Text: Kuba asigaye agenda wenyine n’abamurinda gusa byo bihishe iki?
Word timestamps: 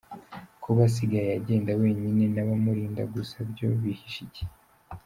Kuba 0.63 0.81
asigaye 0.89 1.29
agenda 1.39 1.71
wenyine 1.81 2.23
n’abamurinda 2.33 3.03
gusa 3.13 3.35
byo 3.49 3.67
bihishe 3.81 4.19
iki? 4.27 4.43